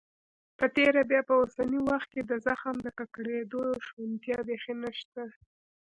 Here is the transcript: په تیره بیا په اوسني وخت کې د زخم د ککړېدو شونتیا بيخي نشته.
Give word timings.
په 0.57 0.65
تیره 0.75 1.01
بیا 1.09 1.21
په 1.29 1.33
اوسني 1.41 1.79
وخت 1.89 2.07
کې 2.13 2.21
د 2.25 2.31
زخم 2.47 2.75
د 2.81 2.87
ککړېدو 2.97 3.63
شونتیا 3.87 4.37
بيخي 4.47 4.73
نشته. 4.83 5.23